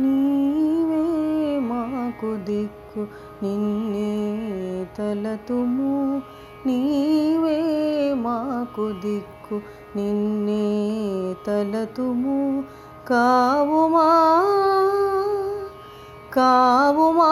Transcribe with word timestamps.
నీవే 0.00 1.02
మాకు 1.68 2.30
దిక్కు 2.48 3.02
నిన్నే 3.42 4.10
తలతుము 4.98 5.92
నీవే 6.66 7.58
మాకు 8.24 8.86
దిక్కు 9.04 9.56
నిన్నే 9.96 10.64
తలతుము 11.46 12.38
కావుమా 13.08 14.08
కావుమా 16.36 17.30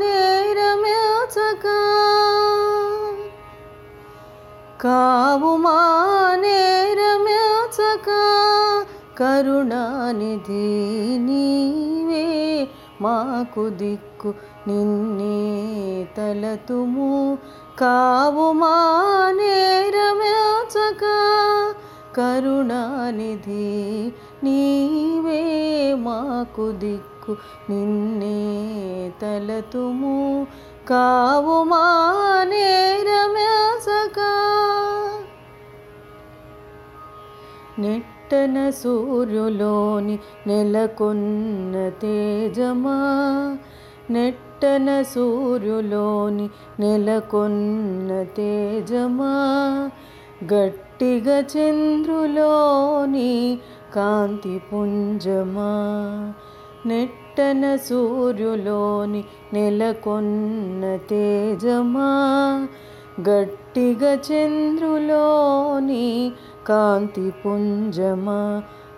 నేరమేచక 0.00 1.66
కావుమా 4.84 5.78
నేరమేచక 6.42 8.08
కరుణానిధి 9.20 10.66
నీ 11.26 11.44
మాకు 13.00 13.68
దిక్కు 13.68 14.34
నిన్నే 14.66 15.36
తలతుము. 16.18 17.38
కావు 17.78 18.52
మా 18.52 18.76
నేరమెచక 19.32 21.04
కరుణానిధి 22.16 24.12
నీవే 24.44 25.42
మాకు 25.94 26.72
దిక్కు 26.72 27.36
నిన్నే 27.70 28.40
తలతుము. 29.22 30.46
కావు 30.88 31.64
మా 31.64 31.86
నేరమెచక 32.44 34.18
నెట్టన 37.78 38.70
సూర్యులోని 38.70 40.18
నెలకొన్న 40.46 41.88
తేజమా? 41.88 42.96
నెట్టన 44.10 45.02
సూర్యులోని 45.02 46.50
నెలకొన్న 46.80 48.22
తేజమా? 48.22 49.90
గట్టిగా 50.54 51.38
చంద్రులోని 51.38 53.58
కాంతి 53.94 54.58
పుంజమా? 54.58 56.32
నెట్టన 56.86 57.76
సూర్యులోని 57.76 59.24
నెలకొన్న 59.52 60.98
తేజమా? 61.10 62.68
గట్టిగా 63.28 64.14
చంద్రులోని 64.14 66.32
కాంతిపుంజమా 66.68 68.40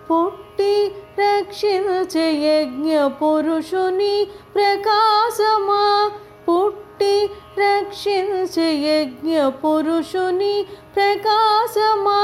పుట్టి 0.08 0.74
రక్షించే 1.20 2.26
యజ్ఞ 2.44 2.90
పురుషుని 3.18 4.14
ప్రకాశమా 4.54 5.82
పుట్టి 6.46 7.14
రక్షించే 7.60 8.68
యజ్ఞ 8.86 9.34
పురుషుని 9.60 10.54
ప్రకాశమా 10.96 12.20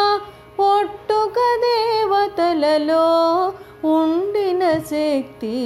ఒట్టుక 0.67 1.39
దేవతలలో 1.64 3.06
ఉండిన 3.92 4.62
శక్తి 4.91 5.56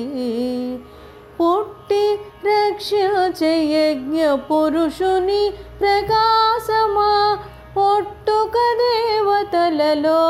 పుట్టి 1.38 2.04
రక్షించే 2.46 3.52
యజ్ఞ 3.74 4.18
పురుషుని 4.48 5.42
ప్రకాశమా 5.80 7.10
ఒట్టుక 7.76 8.54
దేవతలలో 8.80 10.22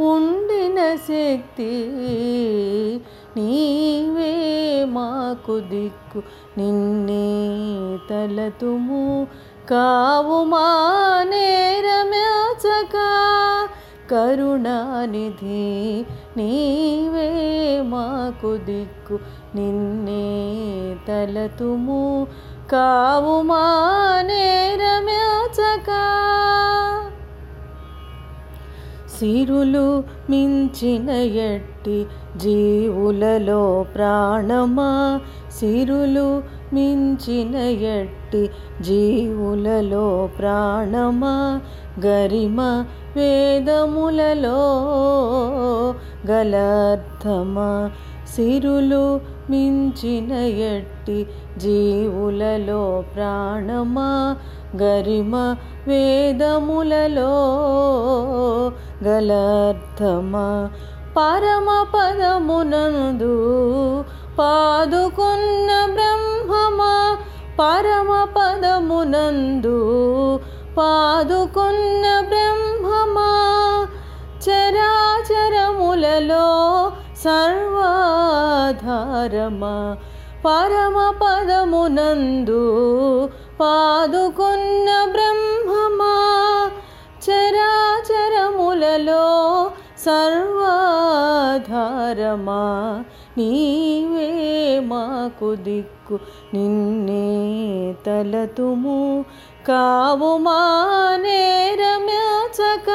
ఉండిన 0.00 0.94
శక్తి 0.94 1.90
నీవే 3.36 4.84
మాకు 4.84 5.60
దిక్కు. 5.60 6.22
నిన్నే 6.58 7.26
తలతుము 8.10 9.26
కావు 9.70 10.44
మా 10.44 10.66
నేరమ్యాచక 11.24 12.96
కరుణానిధి 14.10 16.04
నీవే 16.36 17.30
మాకు 17.82 18.56
దిక్కు. 18.56 19.18
నిన్నే 19.54 20.26
తలతుము 21.08 22.26
కావు 22.72 23.42
మా 23.42 23.64
నేరమెచక 24.22 25.09
సిరులు 29.20 30.04
మించిన 30.30 31.10
ఎట్టి 31.10 32.06
జీవులలో 32.36 33.86
ప్రాణమా? 33.94 35.20
సిరులు 35.58 36.42
మించిన 36.72 37.56
ఎట్టి 37.84 38.50
జీవులలో 38.80 40.28
ప్రాణమా? 40.38 41.60
గరిమ 42.06 42.84
వేదములలో 43.16 44.84
గలర్థమా? 46.26 47.90
సిరులు 48.36 49.20
మించిన 49.50 50.32
ఎట్టి 50.32 51.26
జీవులలో 51.58 53.04
ప్రాణమా? 53.14 54.36
గరిమ 54.76 55.56
వేదములలో 55.86 57.30
గలర్థమా 59.04 60.70
పరమ 61.16 61.86
పదమునందు 61.94 63.34
పాదుకున్న 64.38 65.88
బ్రహ్మమా? 65.92 67.16
పరమ 67.62 68.26
పదమునందు 68.38 69.78
పాదుకున్న 70.78 72.24
బ్రహ్మమా? 72.28 73.32
చరాచరములలో 74.48 76.48
సర్వాధారమా? 77.24 79.96
పరమ 80.44 81.12
పదమునందు 81.24 82.62
పాదుకున్న 83.60 85.06
బ్రహ్మమా? 85.10 86.16
చరాచరములలో 87.28 88.20
సర్వాధారమా? 89.98 90.64
నీవే 93.38 94.80
మాకు 94.80 95.54
దిక్కు. 95.54 96.18
నిన్నే 96.54 97.40
తలతుము. 98.06 99.24
కావుమా 99.68 100.86
నేరమెచక 101.22 102.86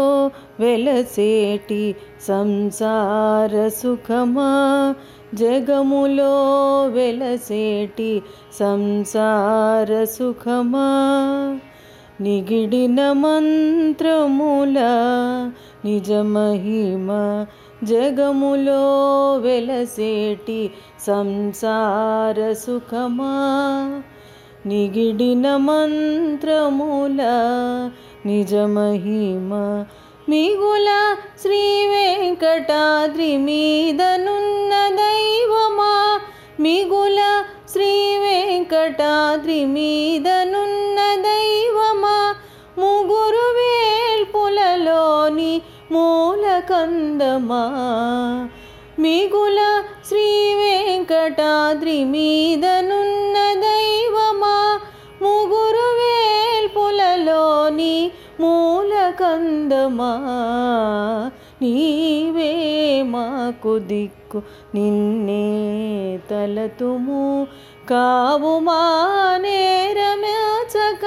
వెలసేటి 0.60 1.84
సంసార 2.28 3.54
సుఖమా 3.78 4.50
జగములో 5.34 6.34
వెలసేటి 6.94 8.12
సంసార 8.60 9.92
సుఖమా 10.18 10.88
నిగిడిన 12.22 13.00
మంత్రముల 13.14 14.80
నిజమహిమ 15.86 17.10
జగములో 17.84 18.82
వెలసేటి 19.44 20.60
సంసార 21.06 22.40
సుఖమా 22.56 23.34
నిగిడిన 24.67 25.57
మంత్రముల 25.57 27.23
నిజమహిమ 28.27 29.85
మిగుల 30.29 31.17
శ్రీ 31.43 31.87
వెంకటాద్రి 31.87 33.37
మీదనున్న 33.37 34.97
దైవమా? 34.97 36.21
మిగుల 36.61 37.45
శ్రీ 37.73 38.19
వెంకటాద్రి 38.19 39.65
మీదనున్న 39.65 41.23
దైవమా? 41.23 42.35
ముగురు 42.79 43.37
వేల్పులలోని 43.37 45.63
మూలకందమా? 45.93 47.65
మిగుల 48.99 49.83
శ్రీ 50.09 50.55
వెంకటాద్రి 50.55 52.05
మీదనున్న 52.05 53.61
దైవమా? 53.61 54.26
మూలకందమా? 58.41 60.17
నీవే 61.63 63.03
మాకు 63.03 63.79
దిక్కు. 63.79 64.43
నిన్నే 64.75 66.19
తలతుము. 66.31 67.47
కావు 67.91 68.59
మా 68.59 69.07
నేరమచక 69.41 71.03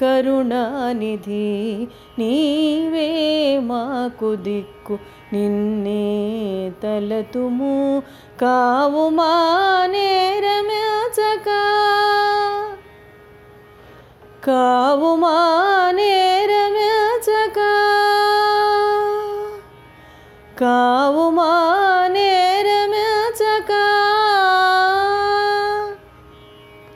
కరుణానిధి 0.00 1.88
నీవే 2.18 3.08
మాకు 3.58 4.34
దిక్కు 4.34 4.98
నిన్నే 5.32 6.72
తలతుము. 6.82 8.02
కావు 8.40 9.08
మా 9.08 9.32
నేరమచక 9.86 11.48
కావు 14.46 15.16
మా 15.16 15.36
నేరమచక 15.94 17.58
కావు 20.60 21.30
మా 21.30 21.63